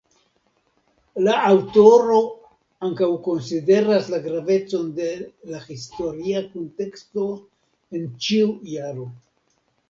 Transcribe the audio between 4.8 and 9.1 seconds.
de la historia kunteksto en ĉiu jaro.